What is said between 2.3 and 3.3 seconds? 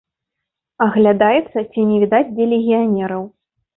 дзе легіянераў.